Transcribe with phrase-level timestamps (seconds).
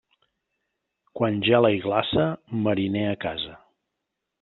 [1.21, 2.27] Quan gela i glaça,
[2.67, 3.59] mariner a casa.